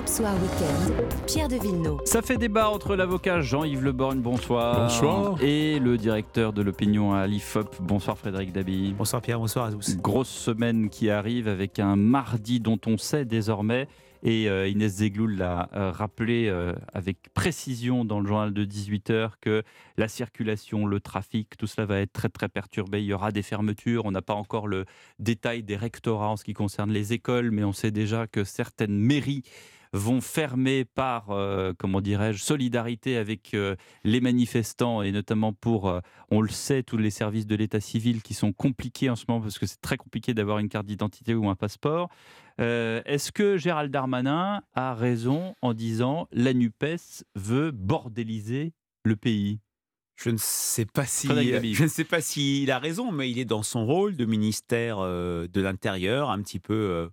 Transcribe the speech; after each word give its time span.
Europe 0.00 0.08
Soir 0.08 0.32
Weekend, 0.32 1.26
Pierre 1.26 1.48
de 1.48 1.56
Villeneuve. 1.56 1.98
Ça 2.06 2.22
fait 2.22 2.38
débat 2.38 2.70
entre 2.70 2.96
l'avocat 2.96 3.42
Jean-Yves 3.42 3.84
Leborgne, 3.84 4.20
bonsoir. 4.20 4.84
Bonsoir. 4.84 5.42
Et 5.42 5.78
le 5.78 5.98
directeur 5.98 6.54
de 6.54 6.62
l'opinion 6.62 7.12
à 7.12 7.26
l'IFOP, 7.26 7.76
bonsoir 7.80 8.16
Frédéric 8.16 8.50
Dabi. 8.50 8.94
Bonsoir 8.96 9.20
Pierre, 9.20 9.38
bonsoir 9.38 9.66
à 9.66 9.72
tous. 9.72 9.98
Grosse 9.98 10.30
semaine 10.30 10.88
qui 10.88 11.10
arrive 11.10 11.48
avec 11.48 11.78
un 11.78 11.96
mardi 11.96 12.60
dont 12.60 12.78
on 12.86 12.96
sait 12.96 13.26
désormais, 13.26 13.88
et 14.22 14.48
euh, 14.48 14.68
Inès 14.68 14.92
Zegloul 14.92 15.36
l'a 15.36 15.68
euh, 15.74 15.90
rappelé 15.90 16.46
euh, 16.48 16.74
avec 16.92 17.32
précision 17.32 18.04
dans 18.04 18.20
le 18.20 18.26
journal 18.26 18.52
de 18.52 18.64
18h, 18.64 19.32
que 19.40 19.62
la 19.96 20.08
circulation, 20.08 20.86
le 20.86 21.00
trafic, 21.00 21.56
tout 21.56 21.66
cela 21.66 21.86
va 21.86 22.00
être 22.00 22.12
très 22.12 22.28
très 22.28 22.48
perturbé. 22.48 23.00
Il 23.02 23.06
y 23.06 23.14
aura 23.14 23.32
des 23.32 23.42
fermetures. 23.42 24.04
On 24.04 24.10
n'a 24.10 24.22
pas 24.22 24.34
encore 24.34 24.66
le 24.66 24.84
détail 25.18 25.62
des 25.62 25.76
rectorats 25.76 26.28
en 26.28 26.36
ce 26.36 26.44
qui 26.44 26.52
concerne 26.52 26.90
les 26.90 27.12
écoles, 27.12 27.50
mais 27.50 27.64
on 27.64 27.72
sait 27.72 27.90
déjà 27.90 28.26
que 28.26 28.44
certaines 28.44 28.96
mairies 28.96 29.42
vont 29.92 30.20
fermer 30.20 30.84
par, 30.84 31.36
comment 31.76 32.00
dirais-je, 32.00 32.40
solidarité 32.40 33.16
avec 33.16 33.56
les 34.04 34.20
manifestants 34.20 35.02
et 35.02 35.10
notamment 35.10 35.52
pour, 35.52 35.92
on 36.30 36.40
le 36.40 36.48
sait, 36.48 36.84
tous 36.84 36.96
les 36.96 37.10
services 37.10 37.44
de 37.44 37.56
l'état 37.56 37.80
civil 37.80 38.22
qui 38.22 38.34
sont 38.34 38.52
compliqués 38.52 39.10
en 39.10 39.16
ce 39.16 39.24
moment 39.26 39.40
parce 39.40 39.58
que 39.58 39.66
c'est 39.66 39.80
très 39.80 39.96
compliqué 39.96 40.32
d'avoir 40.32 40.60
une 40.60 40.68
carte 40.68 40.86
d'identité 40.86 41.34
ou 41.34 41.48
un 41.48 41.56
passeport. 41.56 42.08
Est-ce 42.60 43.32
que 43.32 43.56
Gérald 43.56 43.90
Darmanin 43.90 44.62
a 44.74 44.94
raison 44.94 45.54
en 45.62 45.72
disant 45.72 46.28
la 46.30 46.52
NUPES 46.52 47.24
veut 47.34 47.70
bordéliser 47.70 48.72
le 49.04 49.16
pays? 49.16 49.60
Je 50.16 50.28
ne 50.28 50.36
sais 50.38 50.84
pas 50.84 51.06
si 51.06 51.28
je 51.74 51.82
ne 51.82 51.88
sais 51.88 52.04
pas 52.04 52.20
s'il 52.20 52.70
a 52.70 52.78
raison, 52.78 53.10
mais 53.10 53.30
il 53.30 53.38
est 53.38 53.46
dans 53.46 53.62
son 53.62 53.86
rôle 53.86 54.16
de 54.16 54.26
ministère 54.26 54.98
de 55.00 55.60
l'Intérieur, 55.60 56.30
un 56.30 56.42
petit 56.42 56.60
peu 56.60 57.08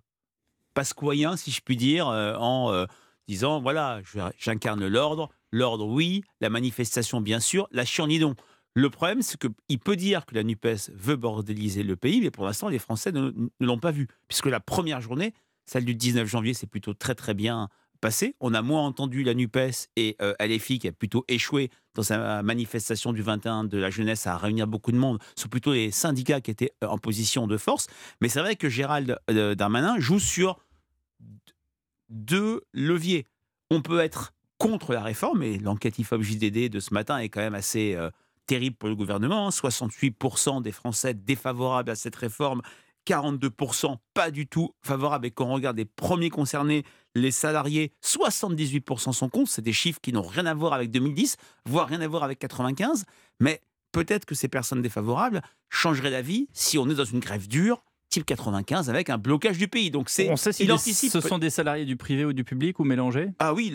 pasquoyen, 0.78 1.36
si 1.36 1.50
je 1.50 1.60
puis 1.60 1.76
dire, 1.76 2.06
euh, 2.06 2.36
en 2.36 2.72
euh, 2.72 2.86
disant 3.26 3.60
voilà, 3.60 4.00
j'incarne 4.38 4.86
l'ordre, 4.86 5.28
l'ordre 5.50 5.84
oui, 5.84 6.22
la 6.40 6.50
manifestation 6.50 7.20
bien 7.20 7.40
sûr, 7.40 7.66
la 7.72 7.84
chienlidon. 7.84 8.36
Le 8.74 8.88
problème, 8.88 9.22
c'est 9.22 9.36
qu'il 9.40 9.80
peut 9.80 9.96
dire 9.96 10.24
que 10.24 10.36
la 10.36 10.44
NUPES 10.44 10.92
veut 10.94 11.16
bordéliser 11.16 11.82
le 11.82 11.96
pays, 11.96 12.20
mais 12.20 12.30
pour 12.30 12.44
l'instant, 12.44 12.68
les 12.68 12.78
Français 12.78 13.10
ne, 13.10 13.32
l'ont 13.58 13.80
pas 13.80 13.90
vu. 13.90 14.06
Puisque 14.28 14.46
la 14.46 14.60
première 14.60 15.00
journée, 15.00 15.34
celle 15.68 15.84
du 15.84 15.94
19 15.94 16.26
janvier, 16.26 16.54
c'est 16.54 16.66
plutôt 16.66 16.94
très 16.94 17.14
très 17.14 17.34
bien 17.34 17.68
passé. 18.00 18.34
On 18.40 18.54
a 18.54 18.62
moins 18.62 18.86
entendu 18.86 19.22
la 19.22 19.34
NUPES 19.34 19.88
et 19.96 20.16
euh, 20.22 20.34
qui 20.58 20.88
a 20.88 20.92
plutôt 20.92 21.24
échoué 21.28 21.70
dans 21.94 22.02
sa 22.02 22.42
manifestation 22.42 23.12
du 23.12 23.22
21 23.22 23.64
de 23.64 23.76
la 23.76 23.90
jeunesse 23.90 24.26
à 24.26 24.36
réunir 24.36 24.66
beaucoup 24.66 24.92
de 24.92 24.96
monde. 24.96 25.18
Ce 25.36 25.42
sont 25.42 25.48
plutôt 25.48 25.72
les 25.72 25.90
syndicats 25.90 26.40
qui 26.40 26.50
étaient 26.50 26.72
en 26.82 26.98
position 26.98 27.46
de 27.46 27.56
force. 27.56 27.86
Mais 28.20 28.28
c'est 28.28 28.40
vrai 28.40 28.56
que 28.56 28.68
Gérald 28.68 29.18
Darmanin 29.28 29.98
joue 29.98 30.20
sur 30.20 30.58
deux 32.08 32.62
leviers. 32.72 33.26
On 33.70 33.82
peut 33.82 34.00
être 34.00 34.32
contre 34.58 34.92
la 34.92 35.02
réforme, 35.02 35.42
et 35.42 35.58
l'enquête 35.58 35.98
IFOP 35.98 36.22
JDD 36.22 36.68
de 36.68 36.80
ce 36.80 36.92
matin 36.92 37.18
est 37.18 37.28
quand 37.28 37.40
même 37.40 37.54
assez 37.54 37.94
euh, 37.94 38.10
terrible 38.46 38.76
pour 38.76 38.88
le 38.88 38.96
gouvernement. 38.96 39.50
68% 39.50 40.56
hein. 40.56 40.60
des 40.60 40.72
Français 40.72 41.14
défavorables 41.14 41.90
à 41.90 41.94
cette 41.94 42.16
réforme, 42.16 42.62
42% 43.08 43.96
pas 44.12 44.30
du 44.30 44.46
tout 44.46 44.74
favorables. 44.82 45.26
Et 45.26 45.30
quand 45.30 45.46
on 45.46 45.54
regarde 45.54 45.78
les 45.78 45.86
premiers 45.86 46.28
concernés, 46.28 46.84
les 47.14 47.30
salariés, 47.30 47.92
78% 48.04 49.12
sont 49.12 49.28
contre. 49.28 49.50
C'est 49.50 49.62
des 49.62 49.72
chiffres 49.72 50.00
qui 50.00 50.12
n'ont 50.12 50.22
rien 50.22 50.44
à 50.44 50.54
voir 50.54 50.74
avec 50.74 50.90
2010, 50.90 51.36
voire 51.64 51.88
rien 51.88 52.00
à 52.02 52.08
voir 52.08 52.22
avec 52.22 52.38
95. 52.38 53.04
Mais 53.40 53.62
peut-être 53.92 54.26
que 54.26 54.34
ces 54.34 54.48
personnes 54.48 54.82
défavorables 54.82 55.40
changeraient 55.70 56.10
d'avis 56.10 56.48
si 56.52 56.76
on 56.76 56.88
est 56.90 56.94
dans 56.94 57.04
une 57.04 57.20
grève 57.20 57.48
dure 57.48 57.82
type 58.08 58.24
95 58.24 58.90
avec 58.90 59.10
un 59.10 59.18
blocage 59.18 59.58
du 59.58 59.68
pays. 59.68 59.90
Donc 59.90 60.08
c'est 60.08 60.30
on 60.30 60.36
sait 60.36 60.52
si 60.52 61.08
ce 61.08 61.20
sont 61.20 61.38
des 61.38 61.50
salariés 61.50 61.84
du 61.84 61.96
privé 61.96 62.24
ou 62.24 62.32
du 62.32 62.44
public 62.44 62.78
ou 62.78 62.84
mélangés? 62.84 63.30
Ah 63.38 63.54
oui, 63.54 63.72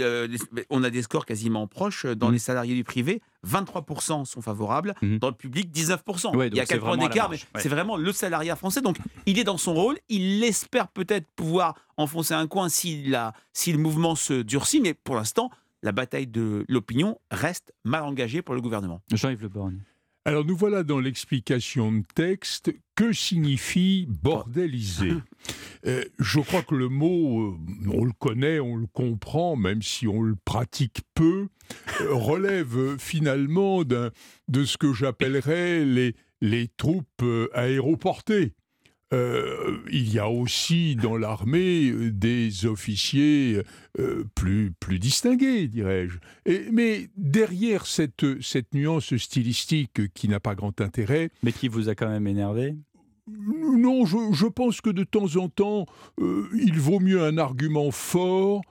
on 0.70 0.84
a 0.84 0.90
des 0.90 1.02
scores 1.02 1.26
quasiment 1.26 1.68
proches 1.68 2.06
dans 2.06 2.30
mmh. 2.30 2.34
les 2.34 2.40
salariés 2.40 2.76
du 2.76 2.84
privé. 2.84 3.22
23% 3.48 4.26
sont 4.26 4.42
favorables, 4.42 4.96
mmh. 5.02 5.18
dans 5.18 5.28
le 5.28 5.36
public 5.36 5.70
19%. 5.74 6.48
il 6.48 6.56
y 6.56 6.60
a 6.60 6.66
4 6.66 6.80
points 6.80 6.98
d'écart, 6.98 7.30
mais 7.30 7.38
c'est 7.58 7.70
vraiment 7.70 7.98
le 7.98 8.12
salariat 8.12 8.56
français. 8.56 8.82
Donc 8.82 8.98
il 9.26 9.40
est 9.40 9.44
dans 9.44 9.58
son 9.58 9.74
rôle, 9.74 9.98
il 10.10 10.44
espère 10.44 10.88
peut-être 10.88 11.28
pouvoir 11.36 11.76
enfoncer 11.98 12.34
un 12.34 12.48
coin 12.48 12.70
si, 12.70 13.04
la, 13.04 13.34
si 13.54 13.72
le 13.72 13.78
mouvement 13.78 14.16
se 14.16 14.42
durcit, 14.42 14.82
mais 14.82 14.94
pour 14.94 15.16
l'instant, 15.16 15.50
la 15.84 15.92
bataille 15.92 16.28
de 16.28 16.66
l'opinion 16.70 17.20
reste 17.30 17.74
mal 17.84 18.04
engagée 18.04 18.42
pour 18.42 18.56
le 18.56 18.62
gouvernement. 18.62 19.02
Jean-Yves 19.12 19.42
Le 19.42 19.50
Borgne. 19.50 19.80
Alors 20.26 20.46
nous 20.46 20.56
voilà 20.56 20.84
dans 20.84 21.00
l'explication 21.00 21.92
de 21.92 22.04
texte. 22.16 22.74
Que 22.96 23.12
signifie 23.12 24.08
bordéliser? 24.08 25.12
Euh, 25.86 26.06
Je 26.20 26.40
crois 26.40 26.62
que 26.62 26.76
le 26.76 26.88
mot, 26.88 27.42
euh, 27.42 27.58
on 27.92 28.06
le 28.06 28.14
connaît, 28.14 28.60
on 28.60 28.78
le 28.78 28.88
comprend, 28.88 29.56
même 29.58 29.82
si 29.82 30.08
on 30.08 30.22
le 30.22 30.36
pratique 30.46 31.02
peu, 31.14 31.48
euh, 32.02 32.14
relève 32.14 32.98
finalement 33.00 33.84
de 33.84 34.12
ce 34.64 34.78
que 34.78 34.94
j'appellerais 34.94 35.84
les, 35.84 36.16
les 36.40 36.70
troupes 36.78 37.24
aéroportées. 37.54 38.54
Euh, 39.14 39.78
il 39.92 40.12
y 40.12 40.18
a 40.18 40.28
aussi 40.28 40.96
dans 40.96 41.16
l'armée 41.16 41.92
euh, 41.92 42.12
des 42.12 42.66
officiers 42.66 43.62
euh, 44.00 44.24
plus, 44.34 44.72
plus 44.80 44.98
distingués, 44.98 45.68
dirais-je. 45.68 46.18
Mais 46.72 47.10
derrière 47.16 47.86
cette, 47.86 48.42
cette 48.42 48.74
nuance 48.74 49.16
stylistique 49.18 50.14
qui 50.14 50.28
n'a 50.28 50.40
pas 50.40 50.56
grand 50.56 50.82
intérêt... 50.82 51.30
Mais 51.44 51.52
qui 51.52 51.68
vous 51.68 51.90
a 51.90 51.96
quand 51.96 52.10
même 52.10 52.26
énervé? 52.26 52.76
Non, 53.28 54.06
je, 54.06 54.18
je 54.34 54.48
pense 54.48 54.82
que 54.82 54.90
de 54.90 55.04
temps 55.04 55.36
en 55.38 55.48
temps, 55.48 55.86
il 56.20 56.80
vaut 56.80 57.00
mieux 57.00 57.24
un 57.24 57.38
argument 57.38 57.92
fort 57.92 58.62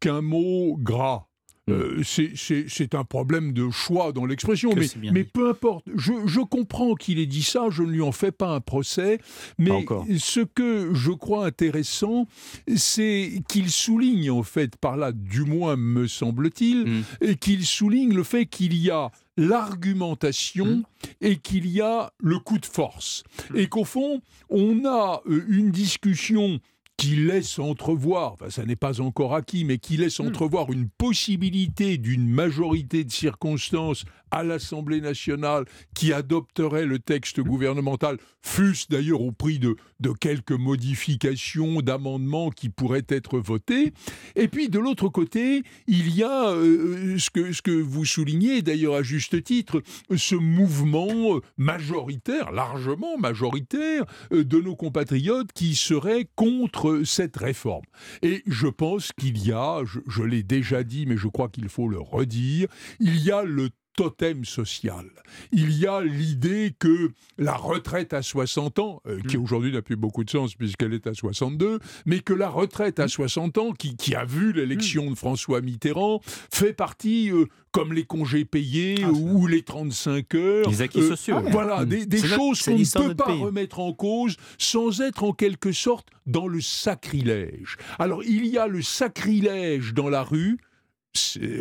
qu'un 0.00 0.20
mot 0.20 0.76
gras. 0.78 1.25
Euh, 1.68 2.02
c'est 2.04 2.94
un 2.94 3.02
problème 3.02 3.52
de 3.52 3.70
choix 3.70 4.12
dans 4.12 4.24
l'expression, 4.24 4.70
mais, 4.76 5.10
mais 5.12 5.24
peu 5.24 5.50
importe. 5.50 5.84
Je, 5.96 6.12
je 6.24 6.40
comprends 6.40 6.94
qu'il 6.94 7.18
ait 7.18 7.26
dit 7.26 7.42
ça, 7.42 7.66
je 7.70 7.82
ne 7.82 7.90
lui 7.90 8.02
en 8.02 8.12
fais 8.12 8.30
pas 8.30 8.50
un 8.50 8.60
procès, 8.60 9.18
mais 9.58 9.84
ce 10.18 10.40
que 10.40 10.94
je 10.94 11.10
crois 11.10 11.46
intéressant, 11.46 12.28
c'est 12.76 13.42
qu'il 13.48 13.70
souligne 13.70 14.30
en 14.30 14.44
fait 14.44 14.76
par 14.76 14.96
là, 14.96 15.10
du 15.10 15.42
moins 15.42 15.76
me 15.76 16.06
semble-t-il, 16.06 17.04
mm. 17.20 17.34
qu'il 17.36 17.66
souligne 17.66 18.14
le 18.14 18.22
fait 18.22 18.46
qu'il 18.46 18.76
y 18.76 18.90
a 18.90 19.10
l'argumentation 19.36 20.66
mm. 20.66 20.84
et 21.20 21.36
qu'il 21.36 21.66
y 21.68 21.80
a 21.80 22.12
le 22.18 22.38
coup 22.38 22.58
de 22.58 22.66
force. 22.66 23.24
Mm. 23.50 23.56
Et 23.56 23.66
qu'au 23.66 23.84
fond, 23.84 24.20
on 24.50 24.84
a 24.84 25.22
euh, 25.26 25.44
une 25.48 25.70
discussion 25.70 26.60
qui 26.96 27.16
laisse 27.16 27.58
entrevoir, 27.58 28.32
enfin 28.32 28.50
ça 28.50 28.64
n'est 28.64 28.76
pas 28.76 29.00
encore 29.00 29.34
acquis, 29.34 29.64
mais 29.64 29.78
qui 29.78 29.96
laisse 29.96 30.18
hmm. 30.18 30.28
entrevoir 30.28 30.72
une 30.72 30.88
possibilité 30.88 31.98
d'une 31.98 32.28
majorité 32.28 33.04
de 33.04 33.12
circonstances 33.12 34.04
à 34.30 34.42
l'Assemblée 34.42 35.00
nationale 35.00 35.64
qui 35.94 36.12
adopterait 36.12 36.86
le 36.86 36.98
texte 36.98 37.40
gouvernemental, 37.40 38.18
fût-ce 38.42 38.86
d'ailleurs 38.88 39.20
au 39.20 39.32
prix 39.32 39.58
de, 39.58 39.76
de 40.00 40.10
quelques 40.10 40.52
modifications, 40.52 41.80
d'amendements 41.80 42.50
qui 42.50 42.68
pourraient 42.68 43.06
être 43.08 43.38
votés. 43.38 43.92
Et 44.34 44.48
puis 44.48 44.68
de 44.68 44.78
l'autre 44.78 45.08
côté, 45.08 45.62
il 45.86 46.14
y 46.14 46.22
a 46.22 46.50
euh, 46.50 47.18
ce, 47.18 47.30
que, 47.30 47.52
ce 47.52 47.62
que 47.62 47.70
vous 47.70 48.04
soulignez 48.04 48.62
d'ailleurs 48.62 48.94
à 48.94 49.02
juste 49.02 49.42
titre, 49.44 49.82
ce 50.14 50.34
mouvement 50.34 51.40
majoritaire, 51.56 52.52
largement 52.52 53.16
majoritaire, 53.18 54.04
euh, 54.32 54.44
de 54.44 54.60
nos 54.60 54.76
compatriotes 54.76 55.52
qui 55.52 55.74
seraient 55.74 56.26
contre 56.34 56.85
cette 57.04 57.36
réforme. 57.36 57.84
Et 58.22 58.42
je 58.46 58.66
pense 58.66 59.12
qu'il 59.12 59.44
y 59.44 59.52
a, 59.52 59.82
je, 59.84 60.00
je 60.06 60.22
l'ai 60.22 60.42
déjà 60.42 60.82
dit, 60.82 61.06
mais 61.06 61.16
je 61.16 61.28
crois 61.28 61.48
qu'il 61.48 61.68
faut 61.68 61.88
le 61.88 62.00
redire, 62.00 62.68
il 63.00 63.18
y 63.18 63.30
a 63.30 63.42
le 63.42 63.70
totem 63.96 64.44
social. 64.44 65.06
Il 65.52 65.76
y 65.76 65.86
a 65.86 66.02
l'idée 66.02 66.74
que 66.78 67.10
la 67.38 67.54
retraite 67.54 68.12
à 68.12 68.22
60 68.22 68.78
ans, 68.78 69.02
euh, 69.06 69.18
qui 69.28 69.36
mm. 69.36 69.42
aujourd'hui 69.42 69.72
n'a 69.72 69.82
plus 69.82 69.96
beaucoup 69.96 70.22
de 70.22 70.30
sens 70.30 70.54
puisqu'elle 70.54 70.94
est 70.94 71.06
à 71.06 71.14
62, 71.14 71.80
mais 72.04 72.20
que 72.20 72.32
la 72.32 72.48
retraite 72.48 73.00
à 73.00 73.08
60 73.08 73.56
mm. 73.56 73.60
ans, 73.60 73.72
qui, 73.72 73.96
qui 73.96 74.14
a 74.14 74.24
vu 74.24 74.52
l'élection 74.52 75.06
mm. 75.06 75.10
de 75.10 75.14
François 75.14 75.60
Mitterrand, 75.60 76.20
fait 76.52 76.72
partie, 76.74 77.30
euh, 77.30 77.46
comme 77.72 77.92
les 77.92 78.04
congés 78.04 78.44
payés 78.44 78.96
ah, 79.02 79.10
ou 79.10 79.46
les 79.46 79.62
35 79.62 80.34
heures. 80.34 80.70
Les 80.70 80.82
acquis 80.82 81.00
euh, 81.00 81.08
sociaux. 81.08 81.40
Voilà, 81.50 81.84
des, 81.84 82.06
choses 82.18 82.62
qu'on 82.62 82.78
ne 82.78 83.08
peut 83.08 83.14
pas 83.14 83.32
remettre 83.32 83.80
en 83.80 83.92
cause 83.92 84.36
sans 84.58 85.00
être 85.00 85.24
en 85.24 85.32
quelque 85.32 85.72
sorte 85.72 86.08
dans 86.26 86.48
le 86.48 86.60
sacrilège. 86.60 87.76
Alors 87.98 88.22
il 88.24 88.46
y 88.46 88.58
a 88.58 88.66
le 88.66 88.82
sacrilège 88.82 89.94
dans 89.94 90.08
la 90.08 90.22
rue, 90.22 90.58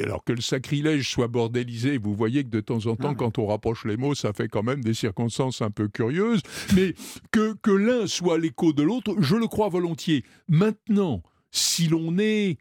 alors 0.04 0.24
que 0.24 0.34
le 0.34 0.42
sacrilège 0.42 1.10
soit 1.10 1.28
bordélisé, 1.28 1.98
vous 1.98 2.16
voyez 2.16 2.44
que 2.44 2.50
de 2.50 2.62
temps 2.62 2.86
en 2.86 2.96
temps, 2.96 3.12
ah 3.12 3.16
quand 3.16 3.38
on 3.38 3.48
rapproche 3.48 3.86
les 3.86 3.98
mots, 3.98 4.16
ça 4.16 4.34
fait 4.34 4.48
quand 4.48 4.64
même 4.64 4.84
des 4.84 4.94
circonstances 4.94 5.62
un 5.62 5.72
peu 5.72 5.88
curieuses, 5.88 6.42
mais 6.76 6.94
que, 7.32 7.56
que 7.62 7.72
l'un 7.72 8.08
soit 8.08 8.38
l'écho 8.38 8.74
de 8.74 8.84
l'autre, 8.84 9.16
je 9.20 9.36
le 9.36 9.48
crois 9.48 9.70
volontiers. 9.70 10.24
Maintenant, 10.48 11.22
si 11.52 11.88
l'on 11.88 12.18
est 12.18 12.58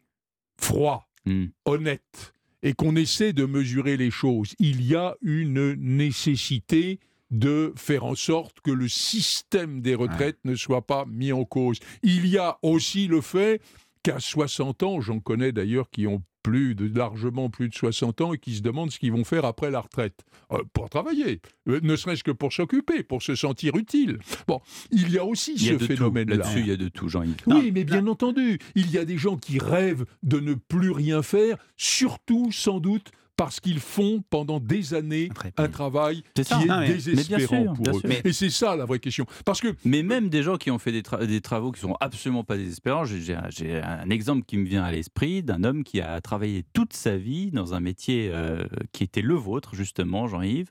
froid, 0.57 1.07
hmm. 1.25 1.45
honnête, 1.65 2.33
et 2.63 2.73
qu'on 2.73 2.95
essaie 2.95 3.33
de 3.33 3.45
mesurer 3.45 3.95
les 3.95 4.09
choses, 4.09 4.55
il 4.59 4.83
y 4.83 4.95
a 4.95 5.15
une 5.21 5.73
nécessité 5.73 6.99
de 7.31 7.73
faire 7.75 8.05
en 8.05 8.15
sorte 8.15 8.61
que 8.61 8.71
le 8.71 8.87
système 8.87 9.81
des 9.81 9.95
retraites 9.95 10.39
ne 10.45 10.55
soit 10.55 10.85
pas 10.85 11.05
mis 11.05 11.31
en 11.31 11.43
cause. 11.43 11.79
Il 12.01 12.27
y 12.27 12.37
a 12.37 12.57
aussi 12.61 13.07
le 13.07 13.21
fait 13.21 13.61
qu'à 14.03 14.19
60 14.19 14.83
ans, 14.83 15.01
j'en 15.01 15.19
connais 15.19 15.51
d'ailleurs 15.51 15.89
qui 15.89 16.07
ont 16.07 16.23
plus 16.45 16.75
de, 16.75 16.95
largement 16.95 17.49
plus 17.49 17.69
de 17.69 17.73
60 17.73 18.21
ans 18.21 18.33
et 18.33 18.37
qui 18.37 18.53
se 18.53 18.61
demandent 18.61 18.91
ce 18.91 18.99
qu'ils 18.99 19.11
vont 19.11 19.23
faire 19.23 19.45
après 19.45 19.71
la 19.71 19.81
retraite. 19.81 20.23
Euh, 20.51 20.59
pour 20.73 20.91
travailler, 20.91 21.41
euh, 21.67 21.79
ne 21.81 21.95
serait-ce 21.95 22.23
que 22.23 22.29
pour 22.29 22.53
s'occuper, 22.53 23.01
pour 23.01 23.23
se 23.23 23.33
sentir 23.33 23.75
utile. 23.75 24.19
Bon, 24.47 24.61
il 24.91 25.11
y 25.11 25.17
a 25.17 25.25
aussi 25.25 25.57
ce 25.57 25.79
phénomène-là. 25.79 26.35
Là-dessus, 26.35 26.59
il 26.59 26.67
y 26.67 26.71
a 26.71 26.77
de 26.77 26.87
tout, 26.87 27.09
Jean-Yves. 27.09 27.35
Oui, 27.47 27.71
mais 27.73 27.83
bien 27.83 28.05
entendu, 28.05 28.59
il 28.75 28.91
y 28.91 28.99
a 28.99 29.05
des 29.05 29.17
gens 29.17 29.37
qui 29.37 29.57
rêvent 29.57 30.05
de 30.21 30.39
ne 30.39 30.53
plus 30.53 30.91
rien 30.91 31.23
faire, 31.23 31.57
surtout, 31.77 32.51
sans 32.51 32.79
doute, 32.79 33.11
parce 33.37 33.59
qu'ils 33.59 33.79
font 33.79 34.23
pendant 34.29 34.59
des 34.59 34.93
années 34.93 35.29
un 35.57 35.67
travail 35.67 36.23
qui 36.33 36.41
est 36.41 36.87
désespérant 36.87 37.73
pour 37.73 37.97
eux. 37.97 38.01
Et 38.23 38.33
c'est 38.33 38.49
ça 38.49 38.75
la 38.75 38.85
vraie 38.85 38.99
question. 38.99 39.25
Parce 39.45 39.61
que 39.61 39.75
mais 39.83 40.03
même 40.03 40.29
des 40.29 40.43
gens 40.43 40.57
qui 40.57 40.71
ont 40.71 40.79
fait 40.79 40.91
des, 40.91 41.03
des 41.27 41.41
travaux 41.41 41.71
qui 41.71 41.81
sont 41.81 41.95
absolument 41.99 42.43
pas 42.43 42.57
désespérants. 42.57 43.05
J'ai 43.05 43.35
un 43.81 44.09
exemple 44.09 44.45
qui 44.45 44.57
me 44.57 44.65
vient 44.65 44.83
à 44.83 44.91
l'esprit 44.91 45.43
d'un 45.43 45.63
homme 45.63 45.83
qui 45.83 46.01
a 46.01 46.19
travaillé 46.21 46.63
toute 46.73 46.93
sa 46.93 47.17
vie 47.17 47.51
dans 47.51 47.73
un 47.73 47.79
métier 47.79 48.29
euh, 48.31 48.65
qui 48.91 49.03
était 49.03 49.21
le 49.21 49.35
vôtre 49.35 49.75
justement, 49.75 50.27
Jean-Yves. 50.27 50.69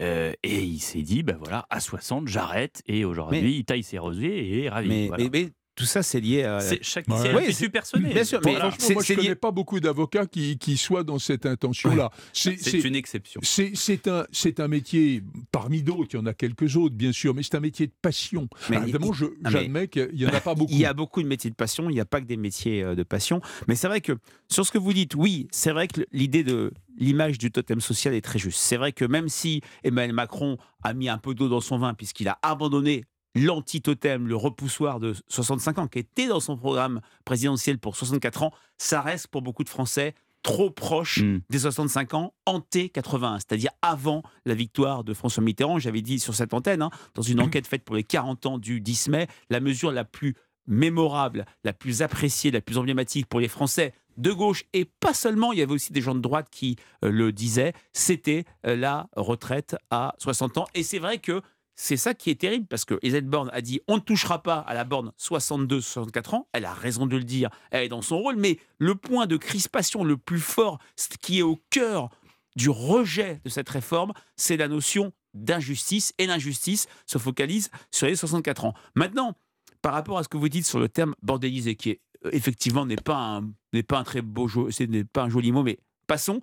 Euh, 0.00 0.32
et 0.42 0.62
il 0.62 0.80
s'est 0.80 1.02
dit, 1.02 1.22
ben 1.22 1.36
voilà, 1.38 1.66
à 1.68 1.80
60, 1.80 2.26
j'arrête. 2.28 2.82
Et 2.86 3.04
aujourd'hui, 3.04 3.58
il 3.58 3.64
taille 3.64 3.82
ses 3.82 3.98
rosiers 3.98 4.38
et 4.38 4.64
est 4.64 4.68
ravi. 4.70 4.88
Mais, 4.88 5.28
mais 5.30 5.50
tout 5.80 5.86
ça, 5.86 6.02
c'est 6.02 6.20
lié 6.20 6.42
à. 6.42 6.60
C'est 6.60 6.82
chaque 6.82 7.08
ouais. 7.08 7.52
c'est 7.52 7.70
personnel. 7.70 8.12
Bien 8.12 8.24
sûr, 8.24 8.38
mais 8.44 8.54
franchement, 8.54 8.86
moi, 8.90 9.02
je 9.02 9.12
ne 9.14 9.18
connais 9.18 9.34
pas 9.34 9.50
beaucoup 9.50 9.80
d'avocats 9.80 10.26
qui, 10.26 10.58
qui, 10.58 10.76
soient 10.76 11.04
dans 11.04 11.18
cette 11.18 11.46
intention-là. 11.46 12.10
C'est 12.34 12.84
une 12.84 12.94
exception. 12.94 13.40
C'est 13.42 14.08
un, 14.08 14.26
un 14.58 14.68
métier, 14.68 15.22
parmi 15.50 15.82
d'autres, 15.82 16.10
il 16.12 16.16
y 16.16 16.20
en 16.20 16.26
a 16.26 16.34
quelques 16.34 16.76
autres, 16.76 16.94
bien 16.94 17.12
sûr, 17.12 17.34
mais 17.34 17.42
c'est 17.42 17.54
un 17.54 17.60
métier 17.60 17.86
de 17.86 17.92
passion. 18.02 18.48
Mais, 18.68 18.76
évidemment, 18.76 19.12
j'admets 19.12 19.88
qu'il 19.88 20.10
n'y 20.12 20.26
en 20.26 20.34
a 20.34 20.40
pas 20.40 20.54
beaucoup. 20.54 20.70
Il 20.80 20.80
y 20.80 20.84
a 20.84 20.92
beaucoup 20.92 21.22
de 21.22 21.26
métiers 21.26 21.50
de 21.50 21.56
passion, 21.56 21.90
il 21.90 21.94
n'y 21.94 22.00
a 22.00 22.04
pas 22.04 22.20
que 22.20 22.26
des 22.26 22.36
métiers 22.36 22.82
euh, 22.82 22.94
de 22.94 23.02
passion. 23.02 23.40
Mais 23.66 23.74
c'est 23.74 23.88
vrai 23.88 24.00
que, 24.00 24.12
sur 24.48 24.64
ce 24.64 24.70
que 24.70 24.78
vous 24.78 24.92
dites, 24.92 25.14
oui, 25.14 25.48
c'est 25.50 25.72
vrai 25.72 25.88
que 25.88 26.02
l'idée 26.12 26.44
de 26.44 26.72
l'image 26.96 27.38
du 27.38 27.50
totem 27.50 27.80
social 27.80 28.14
est 28.14 28.20
très 28.20 28.38
juste. 28.38 28.58
C'est 28.58 28.76
vrai 28.76 28.92
que 28.92 29.04
même 29.04 29.28
si 29.28 29.62
Emmanuel 29.82 30.14
Macron 30.14 30.58
a 30.82 30.94
mis 30.94 31.08
un 31.08 31.18
peu 31.18 31.34
d'eau 31.34 31.48
dans 31.48 31.60
son 31.60 31.78
vin, 31.78 31.94
puisqu'il 31.94 32.28
a 32.28 32.38
abandonné 32.42 33.04
l'anti-totem, 33.34 34.26
le 34.26 34.36
repoussoir 34.36 35.00
de 35.00 35.14
65 35.28 35.78
ans, 35.78 35.88
qui 35.88 35.98
était 35.98 36.26
dans 36.26 36.40
son 36.40 36.56
programme 36.56 37.00
présidentiel 37.24 37.78
pour 37.78 37.96
64 37.96 38.42
ans, 38.42 38.52
ça 38.78 39.00
reste 39.00 39.28
pour 39.28 39.42
beaucoup 39.42 39.64
de 39.64 39.68
Français 39.68 40.14
trop 40.42 40.70
proche 40.70 41.18
hmm. 41.18 41.40
des 41.50 41.58
65 41.58 42.14
ans, 42.14 42.34
hanté 42.46 42.88
81, 42.88 43.38
c'est-à-dire 43.38 43.70
avant 43.82 44.22
la 44.46 44.54
victoire 44.54 45.04
de 45.04 45.12
François 45.12 45.42
Mitterrand. 45.42 45.78
J'avais 45.78 46.02
dit 46.02 46.18
sur 46.18 46.34
cette 46.34 46.54
antenne, 46.54 46.82
hein, 46.82 46.90
dans 47.14 47.22
une 47.22 47.40
enquête 47.40 47.66
faite 47.66 47.84
pour 47.84 47.96
les 47.96 48.04
40 48.04 48.46
ans 48.46 48.58
du 48.58 48.80
10 48.80 49.08
mai, 49.08 49.26
la 49.50 49.60
mesure 49.60 49.92
la 49.92 50.04
plus 50.04 50.34
mémorable, 50.66 51.44
la 51.64 51.72
plus 51.72 52.02
appréciée, 52.02 52.50
la 52.50 52.60
plus 52.60 52.78
emblématique 52.78 53.26
pour 53.26 53.40
les 53.40 53.48
Français 53.48 53.92
de 54.16 54.32
gauche 54.32 54.64
et 54.72 54.84
pas 54.84 55.14
seulement, 55.14 55.52
il 55.52 55.58
y 55.58 55.62
avait 55.62 55.72
aussi 55.72 55.92
des 55.92 56.00
gens 56.00 56.14
de 56.14 56.20
droite 56.20 56.48
qui 56.50 56.76
euh, 57.04 57.10
le 57.10 57.32
disaient, 57.32 57.72
c'était 57.92 58.44
euh, 58.66 58.76
la 58.76 59.08
retraite 59.16 59.76
à 59.90 60.14
60 60.18 60.58
ans. 60.58 60.66
Et 60.74 60.82
c'est 60.82 60.98
vrai 60.98 61.18
que 61.18 61.42
c'est 61.82 61.96
ça 61.96 62.12
qui 62.12 62.28
est 62.28 62.38
terrible 62.38 62.66
parce 62.66 62.84
que 62.84 62.98
Elisabeth 63.00 63.30
Borne 63.30 63.50
a 63.54 63.62
dit 63.62 63.80
on 63.88 63.96
ne 63.96 64.00
touchera 64.00 64.42
pas 64.42 64.58
à 64.58 64.74
la 64.74 64.84
borne 64.84 65.12
62-64 65.18 66.34
ans. 66.34 66.48
Elle 66.52 66.66
a 66.66 66.74
raison 66.74 67.06
de 67.06 67.16
le 67.16 67.24
dire, 67.24 67.48
elle 67.70 67.84
est 67.84 67.88
dans 67.88 68.02
son 68.02 68.18
rôle, 68.18 68.36
mais 68.36 68.58
le 68.76 68.94
point 68.94 69.26
de 69.26 69.38
crispation 69.38 70.04
le 70.04 70.18
plus 70.18 70.40
fort, 70.40 70.78
ce 70.94 71.08
qui 71.08 71.38
est 71.38 71.42
au 71.42 71.58
cœur 71.70 72.10
du 72.54 72.68
rejet 72.68 73.40
de 73.44 73.48
cette 73.48 73.68
réforme, 73.70 74.12
c'est 74.36 74.58
la 74.58 74.68
notion 74.68 75.14
d'injustice 75.32 76.12
et 76.18 76.26
l'injustice 76.26 76.86
se 77.06 77.16
focalise 77.16 77.70
sur 77.90 78.08
les 78.08 78.16
64 78.16 78.66
ans. 78.66 78.74
Maintenant, 78.94 79.34
par 79.80 79.94
rapport 79.94 80.18
à 80.18 80.22
ce 80.22 80.28
que 80.28 80.36
vous 80.36 80.50
dites 80.50 80.66
sur 80.66 80.80
le 80.80 80.88
terme 80.90 81.14
bordélisé, 81.22 81.76
qui 81.76 81.90
est, 81.90 82.00
euh, 82.26 82.30
effectivement 82.34 82.84
n'est 82.84 82.96
pas 82.96 83.16
un 83.16 83.52
pas 83.88 83.98
un 83.98 84.04
très 84.04 84.20
beau 84.20 84.48
ce 84.48 84.82
n'est 84.82 85.04
pas 85.04 85.22
un 85.22 85.30
joli 85.30 85.50
mot, 85.50 85.62
mais 85.62 85.78
passons. 86.06 86.42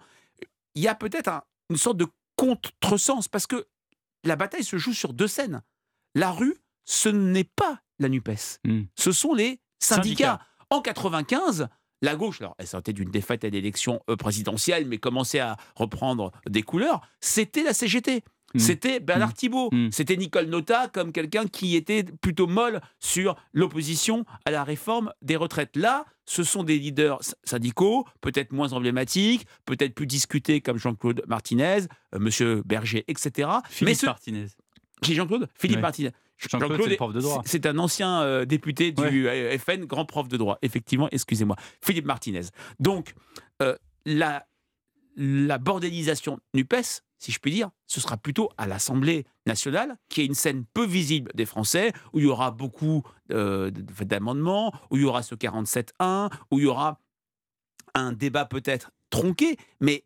Il 0.73 0.81
y 0.81 0.87
a 0.87 0.95
peut-être 0.95 1.29
une 1.69 1.77
sorte 1.77 1.97
de 1.97 2.07
contresens 2.35 3.27
parce 3.27 3.45
que 3.45 3.67
la 4.27 4.35
bataille 4.35 4.63
se 4.63 4.77
joue 4.77 4.93
sur 4.93 5.13
deux 5.13 5.27
scènes. 5.27 5.63
La 6.13 6.31
rue, 6.31 6.55
ce 6.85 7.09
n'est 7.09 7.43
pas 7.43 7.81
la 7.99 8.09
NUPES. 8.09 8.59
Hmm. 8.65 8.83
Ce 8.95 9.11
sont 9.11 9.33
les 9.33 9.59
syndicats. 9.79 10.39
En 10.69 10.81
95, 10.81 11.69
la 12.01 12.15
gauche, 12.15 12.41
alors 12.41 12.55
elle 12.59 12.67
sortait 12.67 12.93
d'une 12.93 13.09
défaite 13.09 13.45
à 13.45 13.49
l'élection 13.49 14.01
euh, 14.09 14.15
présidentielle, 14.15 14.85
mais 14.85 14.97
commençait 14.97 15.39
à 15.39 15.55
reprendre 15.75 16.31
des 16.47 16.61
couleurs, 16.61 17.01
c'était 17.21 17.63
la 17.63 17.73
CGT. 17.73 18.23
Hmm. 18.53 18.59
C'était 18.59 18.99
Bernard 18.99 19.29
hmm. 19.29 19.33
Thibault, 19.33 19.69
c'était 19.91 20.15
Nicole 20.17 20.47
Nota 20.47 20.87
comme 20.87 21.11
quelqu'un 21.11 21.47
qui 21.47 21.75
était 21.75 22.03
plutôt 22.03 22.47
molle 22.47 22.81
sur 22.99 23.35
l'opposition 23.53 24.25
à 24.45 24.51
la 24.51 24.63
réforme 24.63 25.13
des 25.21 25.35
retraites. 25.35 25.75
Là, 25.75 26.05
ce 26.27 26.43
sont 26.43 26.63
des 26.63 26.77
leaders 26.77 27.19
syndicaux, 27.43 28.05
peut-être 28.21 28.51
moins 28.51 28.73
emblématiques, 28.73 29.47
peut-être 29.65 29.95
plus 29.95 30.05
discutés 30.05 30.61
comme 30.61 30.77
Jean-Claude 30.77 31.23
Martinez, 31.27 31.79
euh, 32.13 32.19
Monsieur 32.19 32.61
Berger, 32.65 33.05
etc. 33.07 33.49
Philippe 33.69 34.03
Martinez. 34.03 34.47
Qui 35.01 35.15
Jean-Claude? 35.15 35.47
Philippe 35.55 35.79
Martinez. 35.79 36.11
Jean-Claude 36.37 36.95
prof 36.97 37.13
de 37.13 37.21
droit. 37.21 37.41
C'est 37.45 37.65
un 37.65 37.77
ancien 37.79 38.21
euh, 38.21 38.45
député 38.45 38.91
du 38.91 39.27
FN, 39.57 39.85
grand 39.85 40.05
prof 40.05 40.27
de 40.27 40.37
droit. 40.37 40.59
Effectivement, 40.61 41.07
excusez-moi. 41.11 41.55
Philippe 41.81 42.05
Martinez. 42.05 42.43
Donc, 42.79 43.15
euh, 43.61 43.75
la, 44.05 44.45
la 45.15 45.57
bordélisation 45.57 46.39
NUPES, 46.53 47.03
si 47.19 47.31
je 47.31 47.39
puis 47.39 47.51
dire, 47.51 47.69
ce 47.87 47.99
sera 47.99 48.17
plutôt 48.17 48.49
à 48.57 48.67
l'Assemblée 48.67 49.25
nationale, 49.45 49.97
qui 50.09 50.21
est 50.21 50.25
une 50.25 50.35
scène 50.35 50.65
peu 50.73 50.85
visible 50.85 51.31
des 51.33 51.45
Français, 51.45 51.93
où 52.13 52.19
il 52.19 52.25
y 52.25 52.27
aura 52.27 52.51
beaucoup 52.51 53.03
euh, 53.31 53.71
d'amendements, 53.71 54.73
où 54.91 54.97
il 54.97 55.01
y 55.01 55.05
aura 55.05 55.23
ce 55.23 55.35
47-1, 55.35 56.31
où 56.51 56.59
il 56.59 56.65
y 56.65 56.67
aura 56.67 56.99
un 57.95 58.11
débat 58.11 58.45
peut-être 58.45 58.91
tronqué, 59.09 59.57
mais 59.79 60.05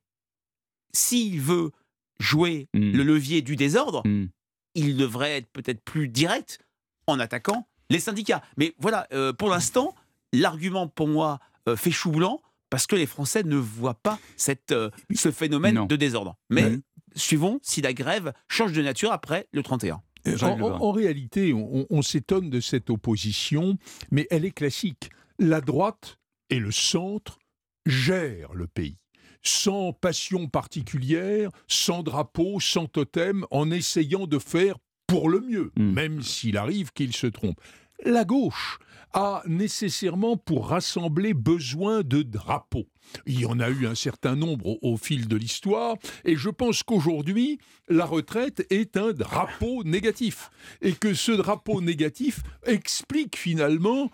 s'il 0.93 1.41
veut 1.41 1.71
jouer 2.19 2.69
hmm. 2.73 2.91
le 2.91 3.03
levier 3.03 3.41
du 3.41 3.55
désordre, 3.55 4.03
hmm. 4.05 4.27
il 4.75 4.95
devrait 4.95 5.37
être 5.37 5.51
peut-être 5.51 5.81
plus 5.83 6.07
direct 6.07 6.59
en 7.07 7.19
attaquant 7.19 7.67
les 7.89 7.99
syndicats. 7.99 8.41
Mais 8.57 8.73
voilà, 8.77 9.07
euh, 9.11 9.33
pour 9.33 9.49
l'instant, 9.49 9.95
l'argument 10.31 10.87
pour 10.87 11.07
moi 11.07 11.39
euh, 11.67 11.75
fait 11.75 11.91
chou 11.91 12.11
blanc 12.11 12.41
parce 12.69 12.87
que 12.87 12.95
les 12.95 13.05
Français 13.05 13.43
ne 13.43 13.57
voient 13.57 13.95
pas 13.95 14.17
cette, 14.37 14.73
ce 15.13 15.31
phénomène 15.31 15.87
de 15.87 15.95
désordre. 15.97 16.37
Mais 16.49 16.79
suivons 17.15 17.59
si 17.61 17.81
la 17.81 17.93
grève 17.93 18.33
change 18.47 18.73
de 18.73 18.81
nature 18.81 19.11
après 19.11 19.47
le 19.51 19.63
31. 19.63 20.01
Euh, 20.27 20.37
en, 20.39 20.91
réalité, 20.91 21.51
on, 21.53 22.01
s'étonne 22.03 22.51
de 22.51 22.59
cette 22.59 22.91
opposition, 22.91 23.77
mais 24.11 24.27
elle 24.29 24.45
est 24.45 24.51
classique. 24.51 25.09
La 25.39 25.61
droite 25.61 26.19
et 26.51 26.59
le 26.59 26.71
centre 26.71 27.39
gèrent 27.87 28.53
le 28.53 28.67
pays 28.67 28.97
sans 29.43 29.91
passion 29.91 30.47
particulière, 30.47 31.49
sans 31.67 32.03
drapeau, 32.03 32.59
sans 32.59 32.85
totem, 32.85 33.45
en 33.49 33.71
essayant 33.71 34.27
de 34.27 34.37
faire 34.37 34.75
pour 35.07 35.29
le 35.29 35.41
mieux, 35.41 35.71
hmm. 35.75 35.93
même 35.93 36.21
s'il 36.21 36.57
arrive 36.57 36.91
qu'il 36.93 37.15
se 37.15 37.27
trompe. 37.27 37.59
La 38.05 38.23
gauche 38.23 38.79
a 39.13 39.43
nécessairement 39.45 40.37
pour 40.37 40.69
rassembler 40.69 41.33
besoin 41.33 42.01
de 42.01 42.21
drapeaux. 42.21 42.87
Il 43.25 43.39
y 43.39 43.45
en 43.45 43.59
a 43.59 43.69
eu 43.69 43.87
un 43.87 43.95
certain 43.95 44.35
nombre 44.35 44.77
au, 44.81 44.97
fil 44.97 45.27
de 45.27 45.35
l'histoire, 45.35 45.95
et 46.23 46.35
je 46.35 46.49
pense 46.49 46.83
qu'aujourd'hui, 46.83 47.59
la 47.89 48.05
retraite 48.05 48.65
est 48.69 48.95
un 48.97 49.11
drapeau 49.11 49.83
négatif, 49.83 50.49
et 50.81 50.93
que 50.93 51.13
ce 51.13 51.31
drapeau 51.31 51.81
négatif 51.81 52.41
explique 52.65 53.35
finalement 53.35 54.09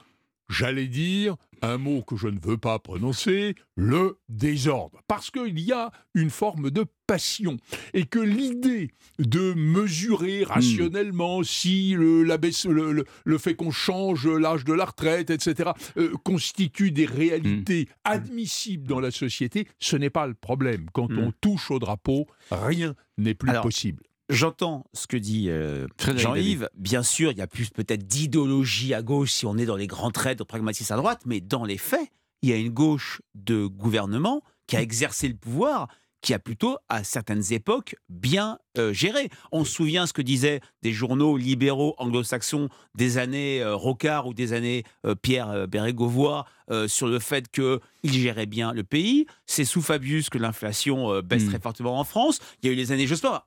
j'allais 0.50 0.88
dire, 0.88 1.36
un 1.62 1.78
mot 1.78 2.02
que 2.02 2.16
je 2.16 2.28
ne 2.28 2.40
veux 2.40 2.58
pas 2.58 2.80
prononcer, 2.80 3.56
le 3.76 4.18
désordre. 4.30 5.02
Parce 5.08 5.32
qu'il 5.32 5.60
y 5.60 5.72
a 5.72 5.92
une 6.14 6.30
forme 6.30 6.72
de 6.72 6.86
passion. 7.06 7.58
Et 7.94 8.06
que 8.06 8.20
l'idée 8.20 8.92
de 9.20 9.54
mesurer 9.54 10.42
hmm. 10.42 10.50
rationnellement 10.50 11.44
si 11.44 11.94
le, 11.94 12.24
le, 12.24 13.38
fait 13.38 13.56
qu'on 13.56 13.72
change 13.72 14.28
l'âge 14.28 14.66
de 14.66 14.74
la 14.74 14.86
retraite, 14.86 15.30
etc., 15.30 15.72
euh, 15.98 16.14
constitue 16.24 16.92
des 16.92 17.06
réalités 17.06 17.88
hmm. 17.90 17.94
admissibles 18.04 18.88
dans 18.88 19.00
la 19.00 19.12
société, 19.12 19.68
ce 19.80 19.96
n'est 19.96 20.10
pas 20.10 20.28
le 20.28 20.34
problème. 20.34 20.88
Quand 20.94 21.10
hmm. 21.10 21.20
on 21.20 21.32
touche 21.40 21.72
au 21.72 21.80
drapeau, 21.80 22.28
rien 22.52 22.94
n'est 23.18 23.36
plus 23.36 23.52
possible. 23.62 24.04
J'entends 24.30 24.86
ce 24.94 25.08
que 25.08 25.16
dit 25.16 25.50
euh, 25.50 25.88
Jean-Yves. 26.00 26.70
Bien 26.76 27.02
sûr, 27.02 27.32
il 27.32 27.38
y 27.38 27.42
a 27.42 27.48
plus 27.48 27.70
peut-être 27.70 28.06
d'idéologie 28.06 28.94
à 28.94 29.02
gauche 29.02 29.32
si 29.32 29.46
on 29.46 29.58
est 29.58 29.66
dans 29.66 29.78
les 29.78 29.88
grands 29.88 30.12
traits 30.12 30.38
de 30.40 30.44
pragmatisme 30.44 30.94
à 30.94 30.98
droite, 30.98 31.22
mais 31.26 31.40
dans 31.40 31.64
les 31.64 31.78
faits, 31.78 32.10
il 32.42 32.50
y 32.50 32.54
a 32.54 32.58
une 32.58 32.70
gauche 32.70 33.22
de 33.36 33.66
gouvernement 33.66 34.42
qui 34.68 34.76
a 34.76 34.82
exercé 34.82 35.30
le 35.30 35.36
pouvoir, 35.36 35.88
qui 36.22 36.34
a 36.34 36.40
plutôt, 36.40 36.78
à 36.90 37.06
certaines 37.06 37.54
époques, 37.54 37.96
bien 38.10 38.60
euh, 38.78 38.92
géré. 38.92 39.30
On 39.54 39.64
se 39.64 39.72
souvient 39.72 40.06
ce 40.06 40.12
que 40.12 40.22
disaient 40.22 40.60
des 40.82 40.92
journaux 40.92 41.38
libéraux 41.38 41.96
anglo-saxons 41.98 42.68
des 42.96 43.18
années 43.18 43.62
euh, 43.62 43.78
Rocard 43.78 44.28
ou 44.28 44.34
des 44.34 44.52
années 44.52 44.84
Pierre 45.22 45.70
Bérégovoy 45.70 46.44
sur 46.88 47.08
le 47.08 47.20
fait 47.20 47.50
qu'ils 47.50 47.80
géraient 48.04 48.46
bien 48.46 48.74
le 48.74 48.84
pays. 48.84 49.26
C'est 49.46 49.64
sous 49.64 49.82
Fabius 49.82 50.30
que 50.30 50.38
l'inflation 50.38 51.22
baisse 51.22 51.46
mmh. 51.46 51.48
très 51.48 51.60
fortement 51.62 51.98
en 51.98 52.04
France. 52.04 52.40
Il 52.62 52.68
y 52.68 52.70
a 52.70 52.74
eu 52.74 52.76
les 52.76 52.92
années 52.92 53.08
Jospin 53.08 53.42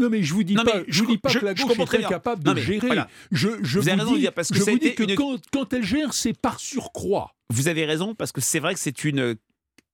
Non, 0.00 0.10
mais 0.10 0.22
je 0.22 0.34
vous 0.34 0.44
dis 0.44 0.54
pas, 0.54 0.82
je, 0.88 1.02
vous 1.02 1.10
dis 1.10 1.18
pas 1.18 1.32
que 1.32 1.44
la 1.44 1.54
gauche 1.54 1.78
est 1.78 1.84
très 1.84 2.04
capable 2.04 2.42
de 2.42 2.60
gérer. 2.60 3.00
Je, 3.30 3.48
je 3.62 3.78
vous, 3.78 4.04
vous 4.04 4.18
dis, 4.18 4.28
parce 4.34 4.48
que 4.48 4.58
je 4.58 4.62
vous 4.62 4.78
dis 4.78 4.94
que 4.94 5.14
quand, 5.14 5.40
quand 5.52 5.72
elle 5.72 5.84
gère, 5.84 6.12
c'est 6.12 6.38
par 6.38 6.60
surcroît. 6.60 7.34
Vous 7.50 7.68
avez 7.68 7.84
raison, 7.84 8.14
parce 8.14 8.32
que 8.32 8.40
c'est 8.40 8.58
vrai 8.58 8.74
que 8.74 8.80
c'est 8.80 9.04
une 9.04 9.36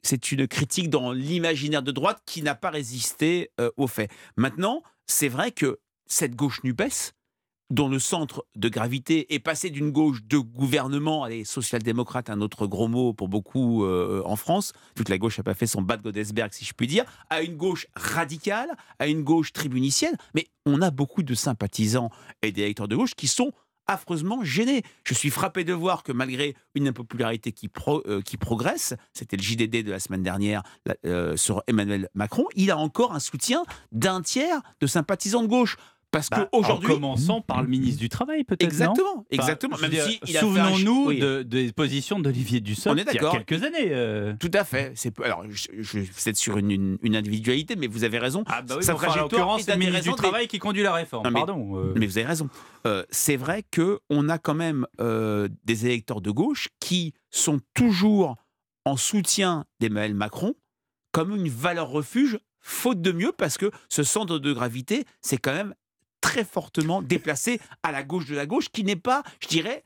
c'est 0.03 0.33
une 0.33 0.49
critique 0.49 0.89
dans 0.89 1.12
l'imaginaire 1.12 1.83
de 1.83 1.93
droite 1.93 2.23
qui 2.25 2.43
n'a 2.43 2.55
pas 2.55 2.71
résisté 2.71 3.50
euh, 3.61 3.71
aux 3.77 3.87
faits. 3.87 4.11
Maintenant, 4.37 4.83
c'est 5.07 5.29
vrai 5.29 5.53
que 5.53 5.79
cette 6.07 6.35
gauche 6.35 6.62
NUPES, 6.65 7.12
dont 7.71 7.89
le 7.89 7.99
centre 7.99 8.45
de 8.57 8.69
gravité 8.69 9.33
est 9.35 9.39
passé 9.39 9.71
d'une 9.71 9.91
gauche 9.91 10.23
de 10.25 10.39
gouvernement, 10.39 11.25
allez, 11.25 11.45
social-démocrate, 11.45 12.29
un 12.29 12.41
autre 12.41 12.67
gros 12.67 12.89
mot 12.89 13.12
pour 13.12 13.29
beaucoup 13.29 13.85
euh, 13.85 14.23
en 14.25 14.37
France, 14.37 14.73
que 14.97 15.11
la 15.11 15.19
gauche 15.19 15.39
n'a 15.39 15.45
pas 15.45 15.55
fait 15.55 15.67
son 15.67 15.81
bas 15.81 15.97
de 15.97 16.03
Godesberg, 16.03 16.53
si 16.53 16.65
je 16.65 16.75
puis 16.75 16.87
dire, 16.87 17.05
à 17.31 17.43
une 17.43 17.57
gauche 17.57 17.87
radicale, 17.95 18.71
à 18.99 19.07
une 19.07 19.23
gauche 19.23 19.53
tribunicienne. 19.53 20.17
Mais 20.35 20.49
on 20.67 20.83
a 20.83 20.91
beaucoup 20.91 21.23
de 21.23 21.35
sympathisants 21.35 22.11
et 22.43 22.53
d'électeurs 22.53 22.89
de 22.89 22.97
gauche 22.97 23.15
qui 23.15 23.29
sont 23.29 23.53
affreusement 23.91 24.45
gêné. 24.45 24.83
Je 25.05 25.15
suis 25.15 25.31
frappé 25.31 25.65
de 25.65 25.73
voir 25.73 26.03
que 26.03 26.12
malgré 26.12 26.55
une 26.75 26.89
impopularité 26.89 27.53
qui, 27.53 27.69
euh, 27.89 28.21
progresse, 28.39 28.95
c'était 29.12 29.37
le 29.37 29.43
JDD 29.43 29.83
de 29.85 29.91
la 29.91 29.99
semaine 29.99 30.23
dernière 30.23 30.62
euh, 31.05 31.37
sur 31.37 31.62
Emmanuel 31.67 32.09
Macron, 32.15 32.45
il 32.55 32.71
a 32.71 32.79
encore 32.79 33.15
un 33.15 33.21
soutien 33.21 33.65
d'un 33.91 34.23
tiers 34.23 34.61
de 34.81 34.87
sympathisants 34.87 35.43
de 35.43 35.49
gauche. 35.49 35.77
Parce 36.11 36.29
bah, 36.29 36.49
qu'aujourd'hui. 36.50 36.90
En 36.90 36.95
commençant 36.95 37.40
par 37.40 37.62
le 37.62 37.69
ministre 37.69 38.00
du 38.00 38.09
Travail, 38.09 38.45
peut-être. 38.45 38.64
Exactement, 38.64 39.25
exactement. 39.31 39.76
Souvenons-nous 40.25 41.45
des 41.45 41.73
positions 41.73 42.19
d'Olivier 42.19 42.61
Dussopt 42.61 42.99
il 42.99 43.14
y 43.14 43.19
a 43.25 43.31
quelques 43.31 43.62
années. 43.64 43.90
Euh. 43.90 44.35
Tout 44.38 44.50
à 44.55 44.64
fait. 44.64 44.95
Alors, 45.23 45.45
je, 45.49 45.69
je, 45.79 45.99
vous 46.00 46.29
êtes 46.29 46.37
sur 46.37 46.59
une, 46.59 46.99
individualité, 47.02 47.76
mais 47.76 47.87
vous 47.87 48.05
avez 48.05 48.19
raison. 48.19 48.45
Ah 48.47 48.62
bah 48.62 48.76
oui, 48.79 48.85
Sa 48.85 48.95
en 48.95 49.17
l'occurrence, 49.17 49.62
c'est 49.62 49.73
le 49.73 49.79
ministre 49.79 50.11
du 50.11 50.17
Travail 50.17 50.49
qui 50.49 50.59
conduit 50.59 50.83
la 50.83 50.95
réforme. 50.95 51.33
Pardon. 51.33 51.76
Euh. 51.76 51.95
Mais 51.97 52.07
vous 52.07 52.19
avez 52.19 52.26
raison. 52.26 52.49
Euh, 52.87 53.05
c'est 53.11 53.37
vrai 53.37 53.64
qu'on 53.75 54.29
a 54.29 54.38
quand 54.38 54.55
même 54.55 54.87
des 55.64 55.87
électeurs 55.87 56.21
de 56.21 56.31
gauche 56.31 56.69
qui 56.81 57.14
sont 57.31 57.61
toujours 57.75 58.37
en 58.85 58.97
soutien 58.97 59.64
d'Emmanuel 59.79 60.14
Macron 60.14 60.55
comme 61.12 61.35
une 61.35 61.49
valeur 61.49 61.88
refuge 61.88 62.38
faute 62.61 63.00
de 63.00 63.12
mieux, 63.12 63.33
parce 63.33 63.59
que 63.59 63.71
ce 63.88 64.02
centre 64.02 64.38
de 64.38 64.52
gravité, 64.52 65.05
c'est 65.23 65.38
quand 65.38 65.55
même 65.55 65.75
très 66.21 66.45
fortement 66.45 67.03
déplacé 67.03 67.61
à 67.83 67.93
la 67.93 68.03
gauche 68.03 68.27
de 68.27 68.35
la 68.35 68.47
gauche, 68.47 68.69
qui 68.71 68.85
n'est 68.85 68.97
pas, 68.97 69.23
je 69.41 69.49
dirais, 69.49 69.85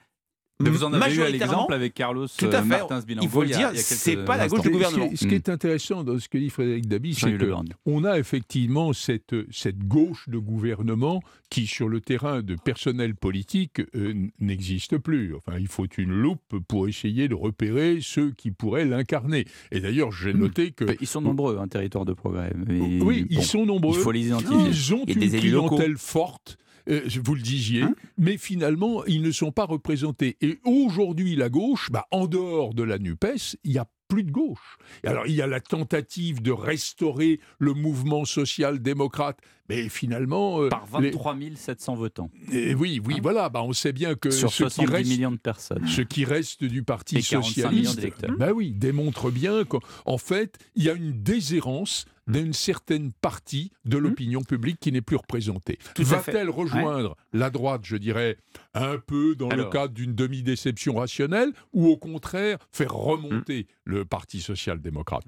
mais 0.61 0.71
vous 0.71 0.85
en 0.85 0.93
avez 0.93 1.15
eu 1.15 1.33
l'exemple 1.33 1.75
avec 1.75 1.95
Carlos 1.95 2.29
Tout 2.29 2.47
à 2.47 2.61
euh, 2.61 2.63
fait. 2.63 3.15
Il 3.21 3.29
faut 3.29 3.43
le 3.43 3.49
dire, 3.49 3.71
c'est 3.75 4.17
pas 4.25 4.37
la 4.37 4.49
gauche 4.49 4.63
du 4.63 4.71
gouvernement. 4.71 5.11
Ce 5.15 5.27
qui, 5.27 5.35
est, 5.35 5.49
intéressant 5.49 6.05
dans 6.05 6.19
ce 6.19 6.29
que 6.29 6.39
dit 6.39 6.51
Frédéric 6.51 6.87
Dabi, 6.87 7.15
c'est 7.15 7.37
qu'on 7.85 8.05
a 8.05 8.19
effectivement 8.19 8.93
cette, 8.93 9.35
cette 9.51 9.79
gauche 9.79 10.29
de 10.29 10.39
gouvernement 10.39 11.23
qui, 11.51 11.67
sur 11.67 11.89
le 11.89 12.01
terrain 12.01 12.43
de 12.43 12.55
personnel 12.55 13.15
politique, 13.15 13.81
euh, 13.95 14.15
n'existe 14.41 14.99
plus. 14.99 15.35
Enfin, 15.35 15.59
il 15.59 15.69
faut 15.69 15.87
une 15.99 16.13
loupe 16.13 16.59
pour 16.69 16.89
essayer 16.89 17.29
de 17.29 17.35
repérer 17.35 17.99
ceux 18.01 18.31
qui 18.31 18.51
pourraient 18.51 18.85
l'incarner. 18.85 19.47
Et 19.71 19.81
d'ailleurs, 19.81 20.13
j'ai 20.13 20.33
hmm. 20.33 20.39
noté 20.39 20.71
que... 20.73 20.85
ils 21.01 21.07
sont 21.07 21.21
nombreux, 21.21 21.59
un 21.59 21.69
territoire 21.69 22.05
de 22.05 22.13
progrès. 22.13 22.53
oui, 22.69 23.27
ils 23.31 23.43
sont 23.43 23.67
nombreux. 23.67 23.97
Il 23.97 24.03
faut 24.03 24.13
les 24.13 24.27
identifier. 24.29 24.57
Ils 24.69 24.95
ont 24.95 25.05
une 25.07 25.31
clientèle 25.31 25.97
forte 25.97 26.59
euh, 26.89 27.03
vous 27.23 27.35
le 27.35 27.43
disiez, 27.43 27.83
hein 27.83 27.95
mais 28.19 28.37
finalement, 28.37 29.05
ils 29.07 29.23
ne 29.23 29.31
sont 29.31 29.53
pas 29.53 29.65
représentés. 29.65 30.37
Et 30.41 30.59
aujourd'hui, 30.65 31.37
la 31.37 31.49
gauche, 31.49 31.91
bah, 31.91 32.07
en 32.11 32.27
dehors 32.27 32.75
de 32.75 32.83
la 32.83 32.99
NUPES, 32.99 33.57
il 33.65 33.73
y 33.73 33.79
a 33.79 33.87
plus 34.09 34.23
de 34.23 34.31
gauche. 34.31 34.77
Alors 35.05 35.27
il 35.27 35.35
y 35.35 35.43
a 35.43 35.47
la 35.47 35.61
tentative 35.61 36.43
de 36.43 36.53
restaurer 36.53 37.41
le 37.59 37.73
mouvement 37.73 38.25
social-démocrate, 38.25 39.39
mais 39.69 39.89
finalement... 39.89 40.63
Euh, 40.63 40.69
Par 40.69 40.87
23 40.87 41.37
700 41.55 41.95
votants. 41.95 42.31
Et 42.53 42.75
oui, 42.75 43.01
oui, 43.05 43.15
hein 43.17 43.21
voilà, 43.23 43.49
bah, 43.49 43.63
on 43.63 43.73
sait 43.73 43.93
bien 43.93 44.15
que... 44.15 44.31
Sur 44.31 44.53
ce 44.53 44.65
qui 44.65 44.87
reste, 44.87 45.11
millions 45.11 45.33
de 45.33 45.37
personnes. 45.37 45.87
Ce 45.87 46.03
qui 46.03 46.25
reste 46.25 46.65
du 46.65 46.83
Parti 46.83 47.23
socialiste, 47.23 48.01
bah 48.39 48.53
oui, 48.53 48.73
démontre 48.73 49.31
bien 49.31 49.65
qu'en 49.65 50.19
fait, 50.19 50.59
il 50.75 50.85
y 50.85 50.91
a 50.91 50.95
une 50.95 51.23
déshérence 51.23 52.07
d'une 52.27 52.53
certaine 52.53 53.13
partie 53.13 53.71
de 53.85 53.99
mmh. 53.99 54.01
l'opinion 54.01 54.43
publique 54.43 54.79
qui 54.81 54.93
n'est 54.93 55.03
plus 55.03 55.17
représentée. 55.17 55.79
Va-t-elle 55.99 56.49
rejoindre 56.49 57.17
la 57.33 57.51
droite, 57.51 57.83
je 57.85 57.97
dirais, 57.97 58.39
un 58.75 58.99
peu 58.99 59.35
dans 59.35 59.51
le 59.51 59.65
cadre 59.67 59.95
d'une 59.95 60.15
demi-déception 60.15 60.95
rationnelle, 60.95 61.53
ou 61.73 61.87
au 61.89 61.97
contraire 61.97 62.59
faire 62.73 62.95
remonter 62.95 63.63
mmh. 63.63 63.91
le 63.91 64.05
Parti 64.05 64.41
social-démocrate? 64.41 65.23